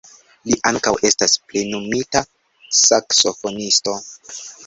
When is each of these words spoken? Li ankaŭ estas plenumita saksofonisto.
Li 0.51 0.55
ankaŭ 0.69 0.93
estas 1.09 1.33
plenumita 1.51 2.23
saksofonisto. 2.79 3.97